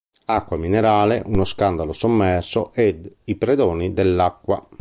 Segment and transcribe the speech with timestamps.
[0.25, 4.67] Acqua minerale, uno scandalo sommerso" ed "I predoni dell'acqua.